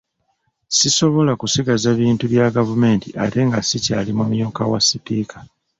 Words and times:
Sisobola 0.79 1.31
kusigaza 1.41 1.89
bintu 2.01 2.23
bya 2.31 2.47
gavumenti 2.55 3.07
ate 3.23 3.39
nga 3.47 3.59
sikyali 3.69 4.11
mumyuka 4.17 4.61
wa 4.71 4.79
Sipiika. 4.87 5.37